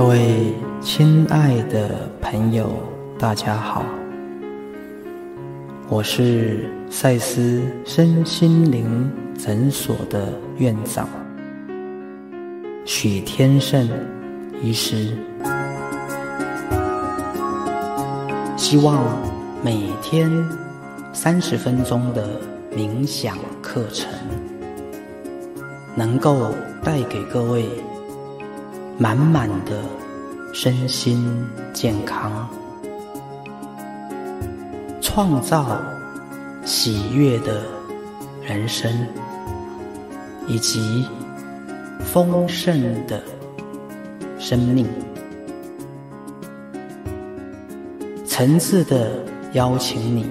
[0.00, 2.72] 各位亲爱的朋友，
[3.18, 3.84] 大家好，
[5.90, 11.06] 我是赛斯身心灵诊所的院长
[12.86, 13.86] 许天胜
[14.62, 15.14] 医师，
[18.56, 19.04] 希望
[19.62, 20.32] 每天
[21.12, 22.40] 三十分钟的
[22.74, 24.10] 冥想课程，
[25.94, 27.66] 能够带给各位。
[29.02, 29.82] 满满的
[30.52, 31.26] 身心
[31.72, 32.46] 健康，
[35.00, 35.80] 创造
[36.66, 37.62] 喜悦的
[38.42, 38.92] 人生，
[40.46, 41.06] 以及
[42.00, 43.22] 丰盛的
[44.38, 44.86] 生命。
[48.26, 49.12] 诚挚的
[49.54, 50.26] 邀请你，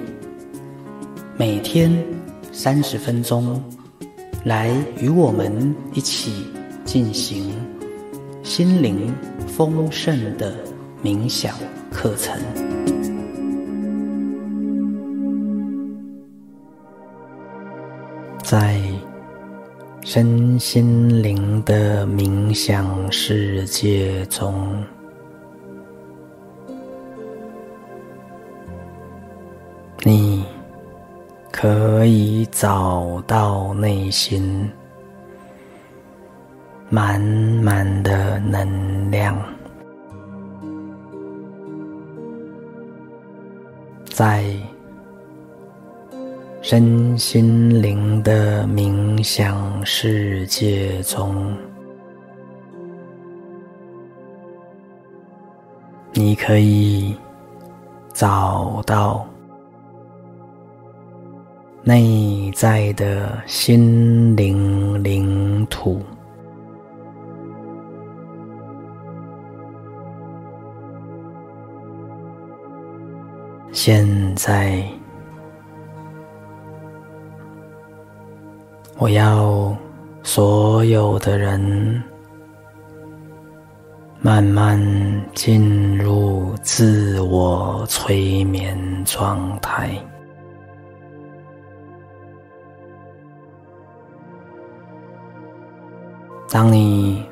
[1.36, 1.92] 每天
[2.52, 3.60] 三十分钟，
[4.44, 6.46] 来与我们一起
[6.86, 7.52] 进行。
[8.42, 9.14] 心灵
[9.48, 10.54] 丰盛的
[11.04, 11.54] 冥想
[11.92, 12.38] 课程，
[18.42, 18.82] 在
[20.04, 24.84] 身心灵的冥想世界中，
[30.04, 30.44] 你
[31.52, 34.70] 可以找到内心。
[36.92, 39.38] 满满的能量，
[44.06, 44.44] 在
[46.62, 51.56] 身心灵的冥想世界中，
[56.14, 57.16] 你可以
[58.14, 59.26] 找到
[61.84, 65.19] 内在的心灵灵
[73.92, 74.84] 现在，
[79.00, 79.76] 我要
[80.22, 81.60] 所有的人
[84.22, 84.80] 慢慢
[85.34, 89.90] 进入自我催眠状态。
[96.48, 97.26] 当你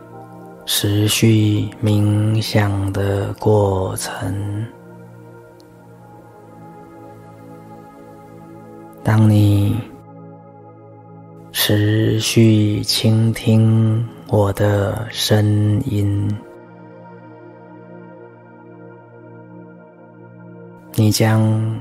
[0.66, 4.66] 持续冥想的过程。
[9.08, 9.74] 当你
[11.54, 16.30] 持续倾听我的声音，
[20.96, 21.80] 你将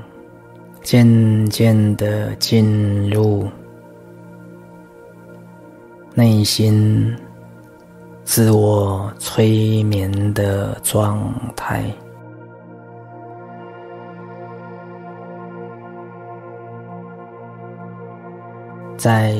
[0.81, 3.45] 渐渐的进入
[6.13, 7.13] 内心
[8.23, 11.93] 自我催眠的状态。
[18.97, 19.37] 在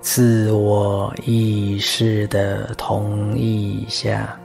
[0.00, 4.36] 自我意识的同意下，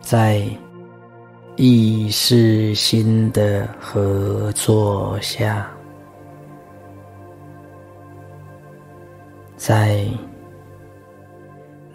[0.00, 0.42] 在
[1.56, 5.66] 意识心的合作下，
[9.56, 10.04] 在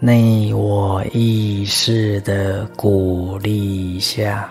[0.00, 4.50] 内我意识的鼓励下。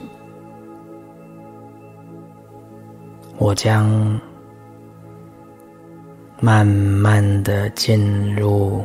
[3.38, 4.19] 我将
[6.41, 8.84] 慢慢的进入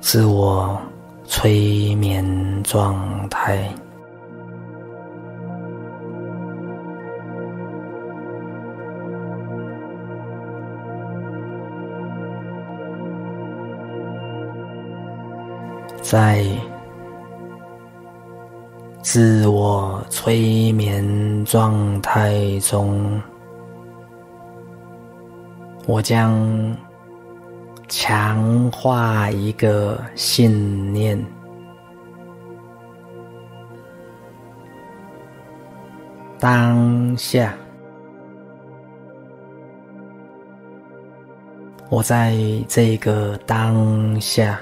[0.00, 0.80] 自我
[1.26, 2.24] 催眠
[2.64, 3.68] 状态。”
[16.08, 16.46] 在
[19.02, 23.20] 自我催眠状态中，
[25.84, 26.76] 我将
[27.88, 31.20] 强化一个信念：
[36.38, 37.52] 当下，
[41.90, 42.36] 我在
[42.68, 44.56] 这个当下。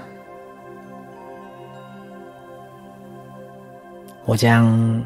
[4.27, 5.05] 我将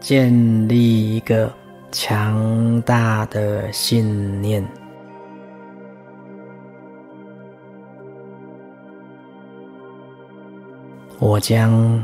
[0.00, 0.32] 建
[0.66, 1.52] 立一个
[1.92, 4.66] 强大的信念，
[11.18, 12.02] 我将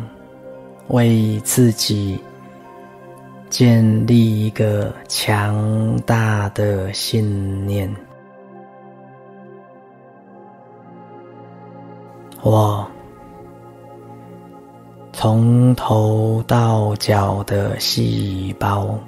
[0.89, 2.21] 为自己
[3.49, 7.91] 建立一个强大的信念：
[12.43, 12.87] 我
[15.13, 18.99] 从头到脚的细胞。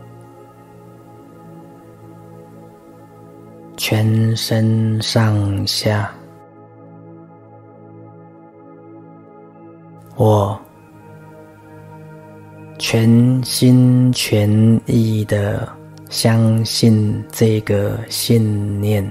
[3.76, 6.10] 全身上下，
[10.16, 10.58] 我
[12.78, 15.68] 全心全意的
[16.08, 19.04] 相信这个信念，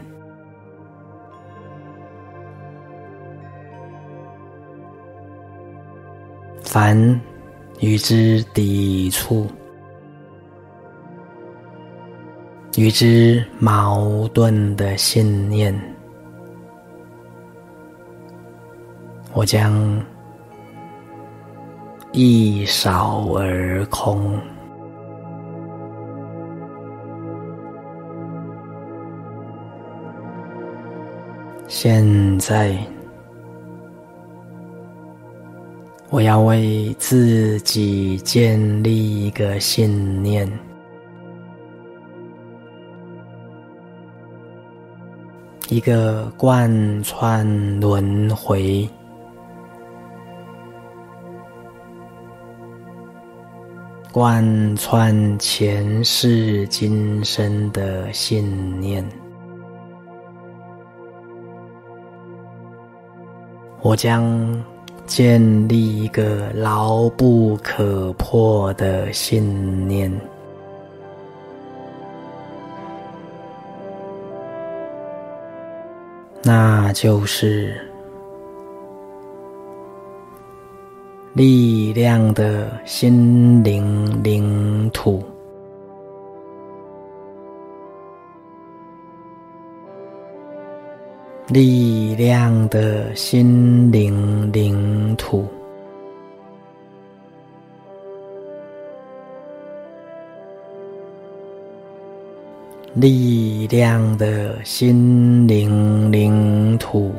[6.74, 7.22] 凡
[7.82, 9.46] 与之抵触。
[12.78, 15.72] 与之矛盾的信念，
[19.34, 20.04] 我将
[22.12, 24.36] 一扫而空。
[31.68, 32.76] 现在，
[36.14, 40.48] 我要为自己建立一个信念。
[45.70, 48.88] 一个贯穿轮回、
[54.12, 59.04] 贯穿前世今生的信念，
[63.82, 64.64] 我将
[65.14, 70.12] 建立一个牢不可破的信念。
[76.42, 77.80] 那就是
[81.34, 85.24] 力量的心灵领土，
[91.54, 95.48] 力量的心灵领土。
[102.96, 107.14] 力量的心灵领土，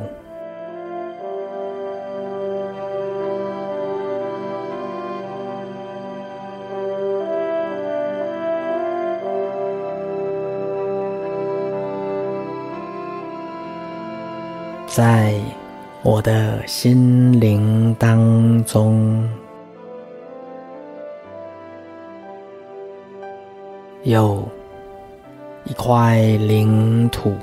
[14.95, 15.33] 在
[16.03, 19.29] 我的心灵当中
[24.03, 24.41] 有。
[25.67, 27.33] 一块领土，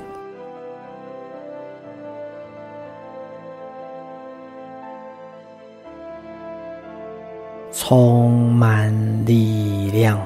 [7.69, 8.93] 充满
[9.25, 10.17] 力量，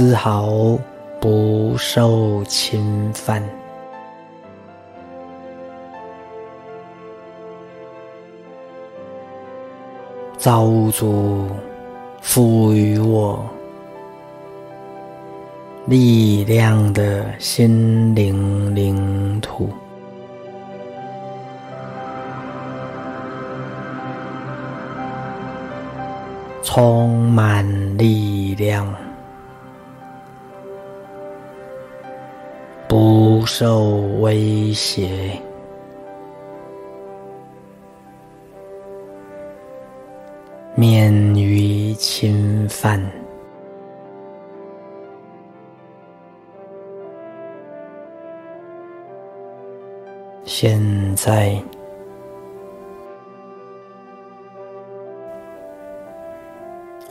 [0.00, 0.78] 丝毫
[1.20, 3.44] 不受侵犯。
[10.38, 11.46] 造物主
[12.22, 13.44] 赋予我
[15.84, 19.68] 力量的心灵领土，
[26.62, 28.96] 充满力量，
[33.60, 33.90] 受
[34.22, 35.38] 威胁。
[40.74, 42.98] 免于侵犯。
[50.46, 50.80] 现
[51.14, 51.62] 在，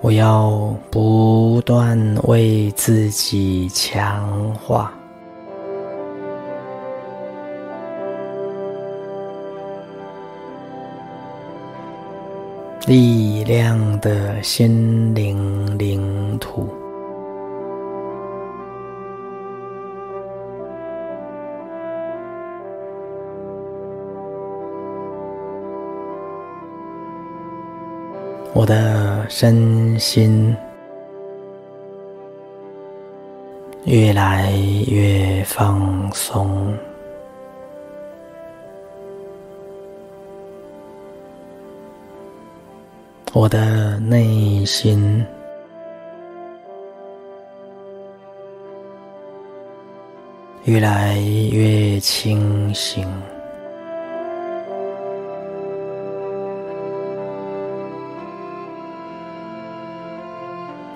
[0.01, 4.98] 我要不断为自己强化。
[12.89, 16.67] 力量的心灵领土，
[28.55, 30.57] 我的身心
[33.85, 34.51] 越来
[34.87, 36.75] 越放松。
[43.31, 45.23] 我的内心。
[50.65, 51.17] 越来
[51.51, 53.07] 越清醒。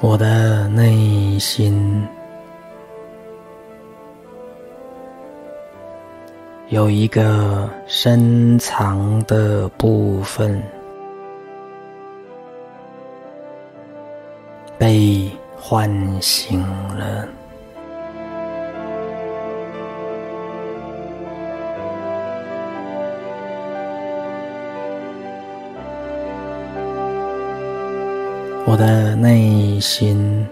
[0.02, 2.04] 我的内心。
[6.70, 10.73] 有一个深藏的部分。
[14.84, 15.90] 被唤
[16.22, 16.60] 醒
[16.98, 17.26] 了。
[28.66, 30.46] 我的内心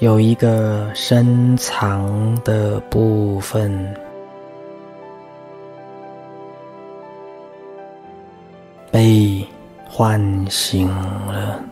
[0.00, 3.94] 有一个深藏的部分
[8.96, 9.46] 被
[9.86, 11.62] 唤醒了。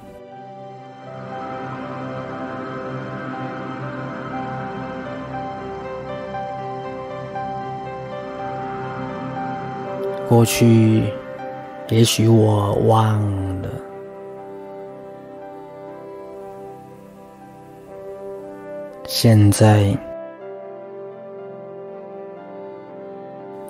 [10.28, 11.04] 过去，
[11.88, 13.18] 也许我忘
[13.62, 13.70] 了；
[19.06, 19.96] 现在，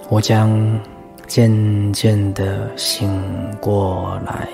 [0.09, 0.51] 我将
[1.27, 3.11] 渐渐的醒
[3.61, 4.49] 过来。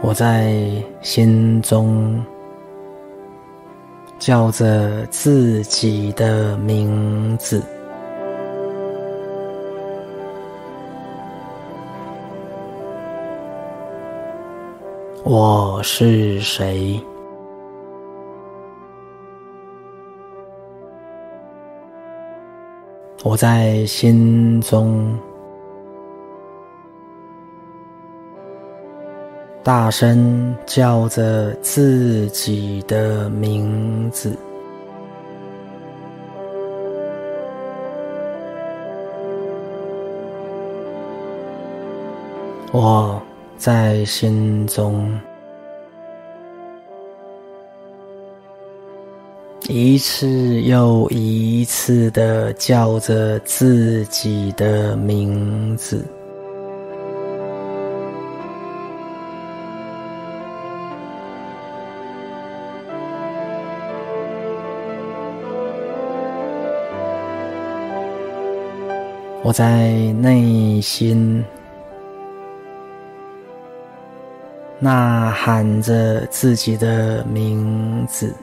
[0.00, 0.52] 我在
[1.00, 2.22] 心中。
[4.18, 7.62] 叫着自己的名字，
[15.22, 17.00] 我是谁？
[23.28, 25.14] 我在心中。
[29.62, 34.34] 大声叫着自己的名字，
[42.72, 43.20] 我
[43.58, 45.06] 在心中
[49.70, 56.02] 一次又一次的叫着自己的名字。
[69.42, 71.44] 我在内心
[74.78, 78.34] 呐喊着自己的名字，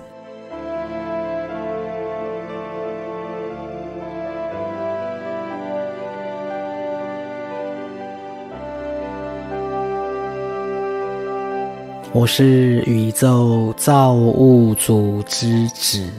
[12.16, 16.10] 我是宇宙造物主之子。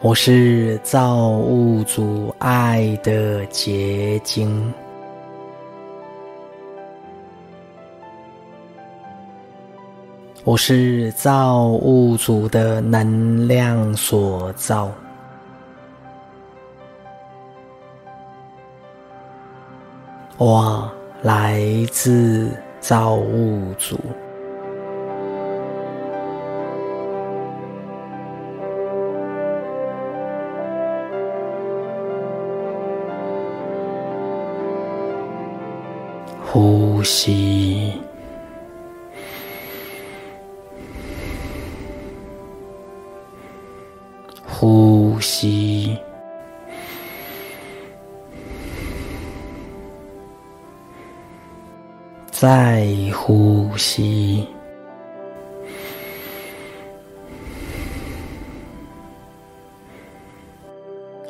[0.00, 4.72] 我是造物主爱的结晶，
[10.44, 14.88] 我是造物主的能量所造，
[20.38, 20.90] 我
[21.22, 21.60] 来
[21.90, 23.98] 自造物主。
[36.44, 37.92] 呼吸，
[44.46, 45.71] 呼吸，
[52.42, 54.44] 再呼吸。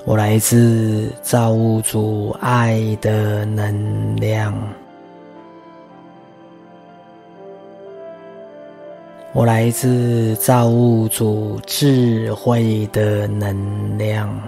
[0.06, 4.58] 我来自造物主爱的能量。
[9.34, 14.40] 我来自造物主智慧的能量，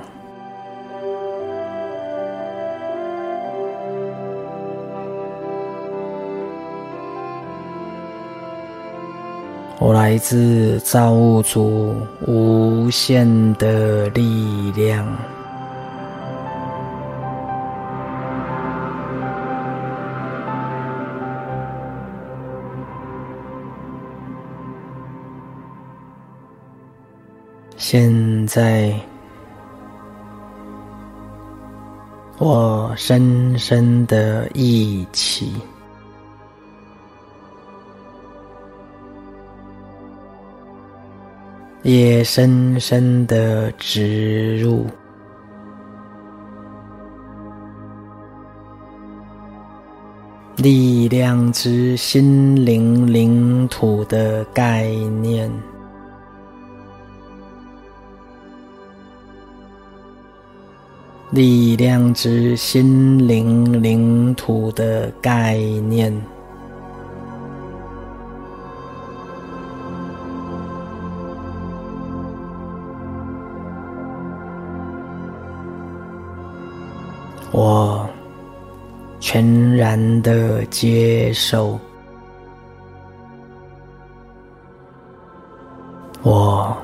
[9.86, 11.94] 我来自造物主
[12.26, 15.06] 无限的力量。
[27.76, 28.98] 现在，
[32.38, 35.52] 我深深的一起，
[41.84, 44.86] 也深深的植入。
[50.56, 54.86] 力量之心灵领土的概
[55.20, 55.50] 念，
[61.32, 66.10] 力量之心灵领土的概念，
[77.54, 78.04] 我。
[79.20, 81.78] 全然的接受，
[86.22, 86.76] 我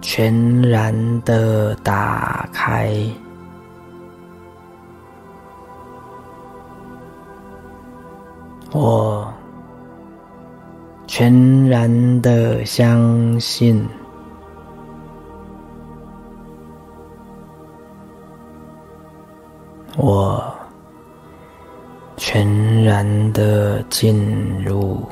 [0.00, 2.90] 全然的打开，
[8.70, 9.30] 我
[11.06, 13.86] 全然的相信，
[20.02, 20.52] 我。
[22.24, 24.14] 全然的进
[24.64, 25.04] 入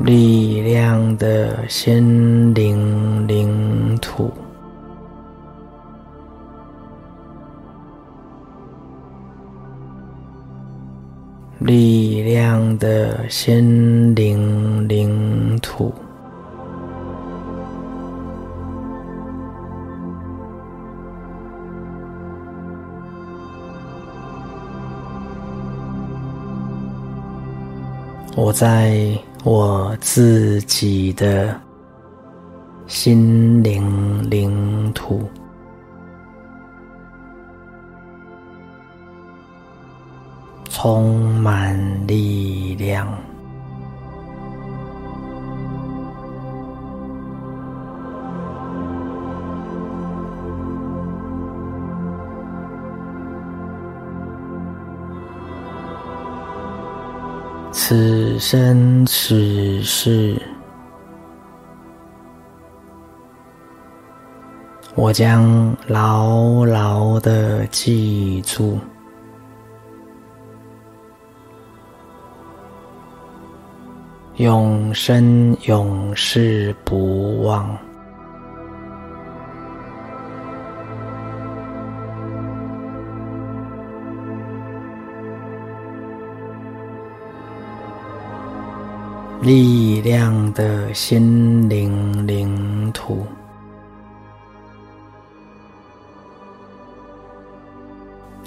[0.00, 4.32] 力量的心灵领土，
[11.58, 15.92] 力量的心灵领土。
[28.40, 28.96] 我在
[29.42, 31.60] 我自己的
[32.86, 35.28] 心灵领土，
[40.80, 43.04] 充满力量。
[57.72, 60.40] 此生此世，
[64.94, 68.78] 我将牢牢的记住，
[74.38, 77.76] 永生永世不忘。
[89.42, 93.26] 力量的心灵领土，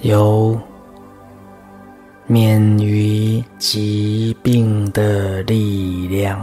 [0.03, 0.57] 有
[2.31, 6.39] 免于疾病的力量。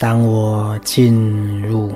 [0.00, 1.92] 当我进入。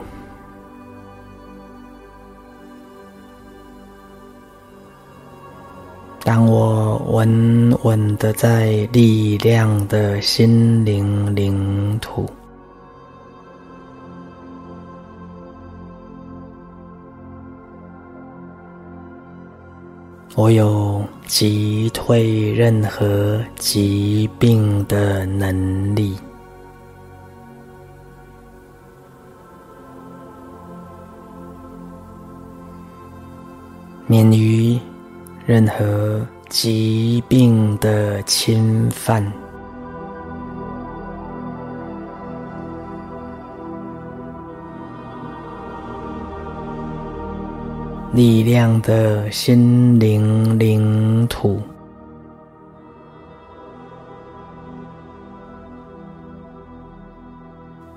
[6.23, 12.31] 当我稳稳的在力量的心灵领土，
[20.35, 26.17] 我有击退任何疾病的能力，
[34.07, 34.79] 免于。
[35.45, 39.21] 任何疾病的侵犯，
[48.13, 51.63] 力量的心灵领土，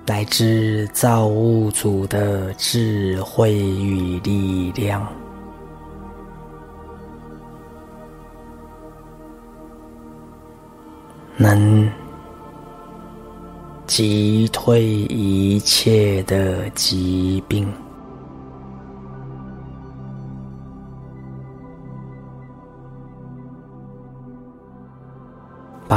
[0.05, 5.05] 来自造物主的智慧与力量。
[11.35, 11.91] 能
[13.85, 17.67] 击退一切的疾病，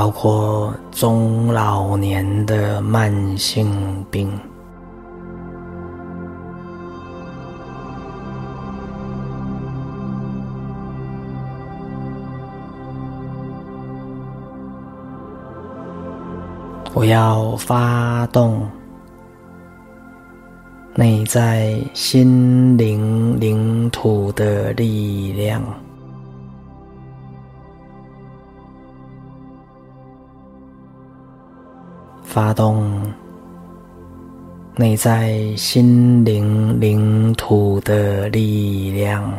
[0.09, 4.33] 包括中老年的慢性病。
[16.95, 18.67] 我要发动
[20.95, 25.63] 内在心灵领土的力量，
[32.29, 33.03] 发动
[34.77, 39.33] 内在心灵领土的力量。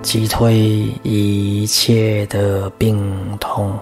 [0.00, 2.96] 击退一切的病
[3.38, 3.78] 痛，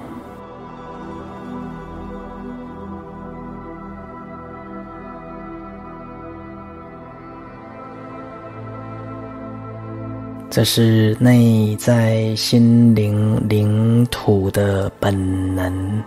[10.54, 16.02] 这是内在心灵领土的本能，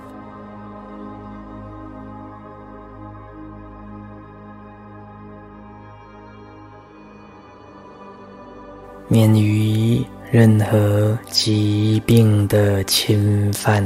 [9.08, 10.06] 免于。
[10.32, 13.82] 任何疾病的侵犯，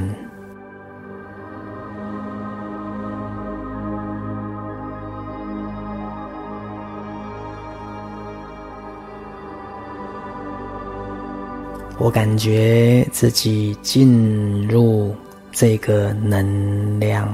[12.09, 15.13] 我感觉自己进入
[15.51, 17.31] 这个能量，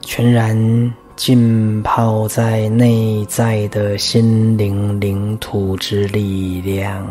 [0.00, 0.90] 全然。
[1.18, 7.04] 浸泡在内在的心灵领土之力量，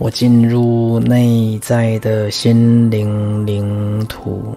[0.00, 4.56] 我进入内在的心灵领土，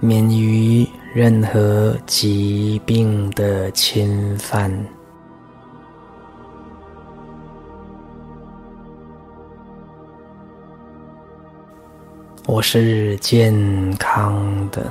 [0.00, 0.88] 免于。
[1.12, 4.72] 任何疾病的侵犯，
[12.46, 13.52] 我是健
[13.96, 14.88] 康的。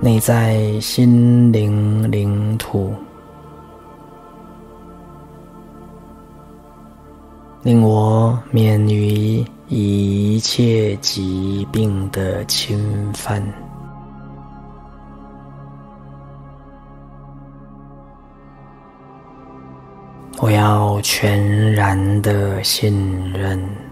[0.00, 2.94] 内在心灵领土。
[7.64, 13.42] 令我免于一切疾病的侵犯。
[20.40, 23.87] 我要全然的信任。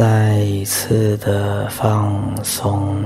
[0.00, 3.04] 再一次的放松。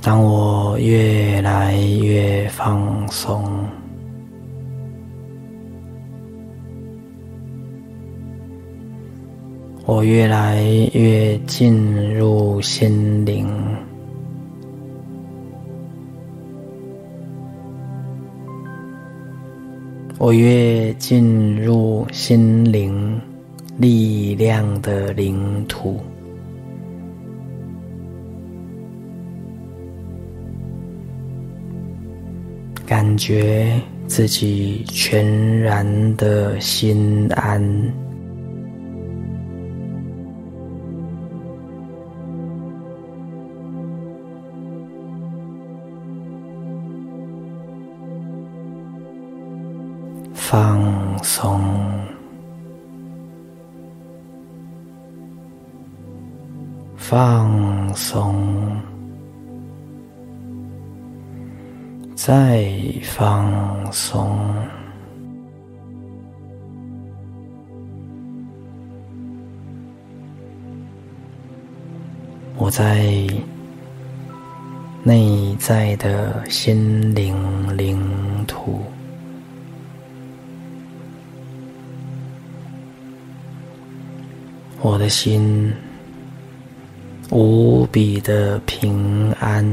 [0.00, 3.44] 当我越来越放松，
[9.84, 10.62] 我越来
[10.94, 13.46] 越进入心灵。
[20.20, 23.18] 我越进入心灵
[23.78, 25.98] 力量的领土，
[32.84, 37.60] 感觉自己全然的心安。
[57.10, 58.80] 放松，
[62.14, 64.38] 再放松。
[72.56, 73.26] 我在
[75.02, 77.34] 内在的心灵
[77.76, 77.98] 领
[78.46, 78.84] 土。
[84.80, 85.72] 我的心
[87.30, 89.64] 无比的平安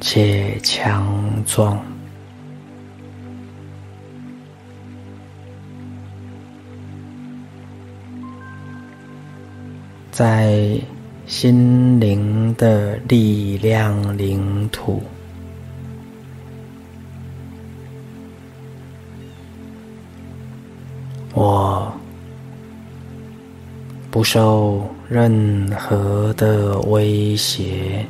[0.00, 1.78] 且强壮。
[10.18, 10.76] 在
[11.26, 15.00] 心灵的力量领土
[21.34, 21.92] 我
[24.10, 28.04] 不受任何的威胁。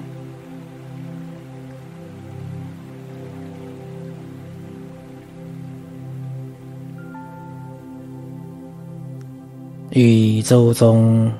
[9.90, 11.32] 宇宙中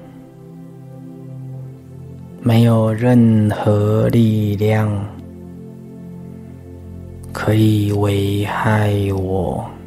[2.40, 4.88] 没有任何力量
[7.32, 9.77] 可以危害我。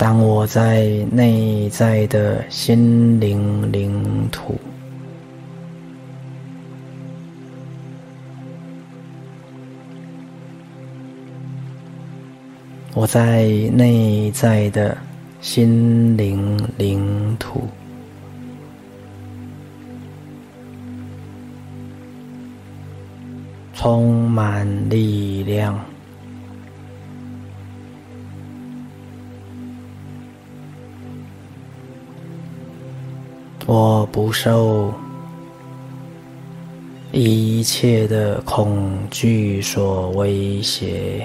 [0.00, 4.58] 当我在内在的心灵领土。
[12.94, 14.96] 我在内在的
[15.42, 17.68] 心灵领土，
[23.74, 25.89] 充满力量。
[33.72, 34.92] 我不受
[37.12, 41.24] 一切的恐惧所威胁。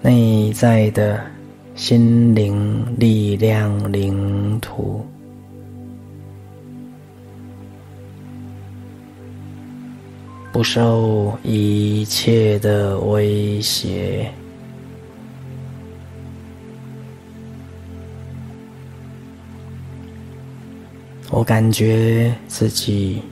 [0.00, 1.20] 内在的
[1.74, 5.04] 心灵力量领土，
[10.52, 14.30] 不受一切的威胁。
[21.30, 23.22] 我感觉自己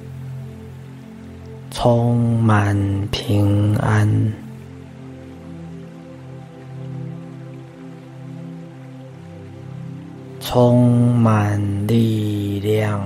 [1.70, 2.74] 充满
[3.12, 4.50] 平安。
[10.52, 13.00] 充满力量，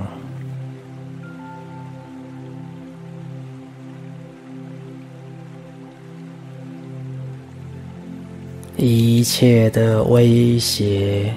[8.87, 11.33] 一切的威胁，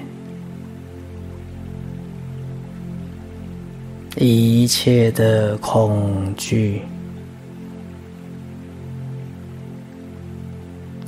[4.18, 6.82] 一切的恐惧，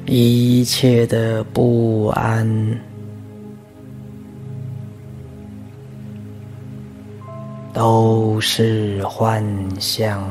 [0.05, 2.79] 一切的不安。
[7.73, 9.43] 都是幻
[9.77, 10.25] 象，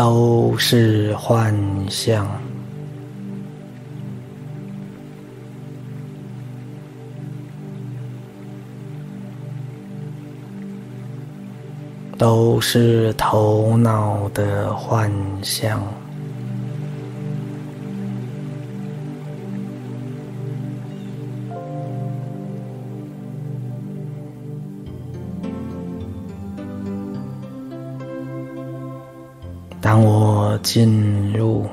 [0.00, 1.54] 都是幻
[1.90, 2.26] 象，
[12.16, 15.82] 都是头脑的幻象。
[29.90, 31.66] 当我进入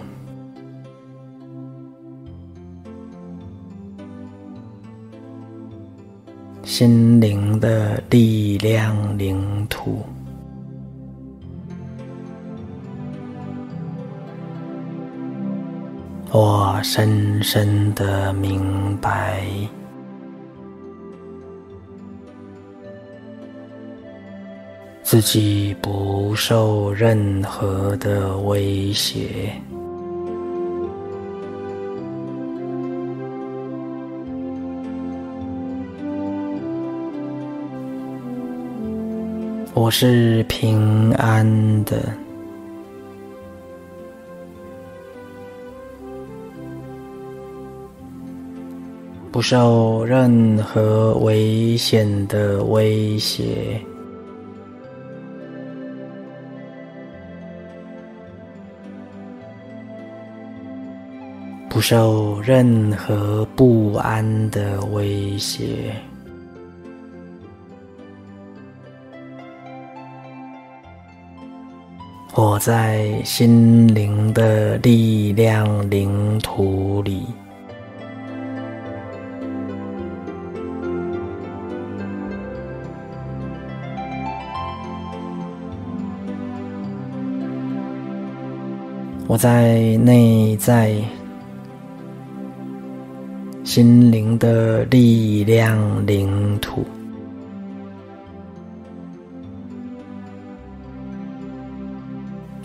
[6.63, 10.03] 心灵的力量领土，
[16.31, 19.45] 我深深的明白。
[25.19, 29.51] 自己不受任何的威胁，
[39.73, 42.13] 我是平安的，
[49.31, 53.81] 不受任何危险的威胁。
[61.77, 65.93] 不受任何不安的威胁，
[72.33, 77.27] 我在心灵的力量领土里，
[89.27, 90.99] 我在内在。
[93.77, 96.83] 心灵的力量领土，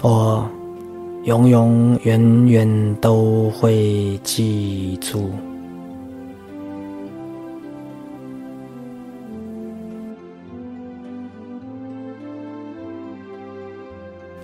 [0.01, 0.51] 我
[1.25, 5.31] 永永远远都会记住。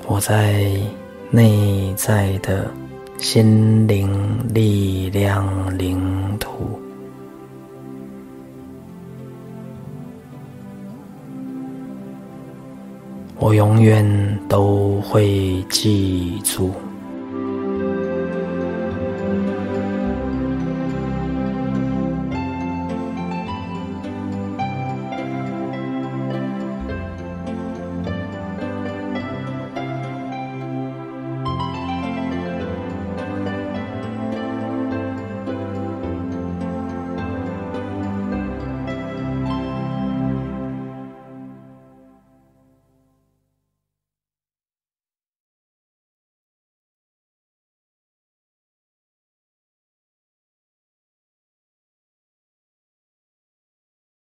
[0.07, 0.71] 我在
[1.31, 2.71] 内在的
[3.17, 4.07] 心灵
[4.53, 5.99] 力量领
[13.41, 14.05] 我永远
[14.49, 16.73] 都会记住。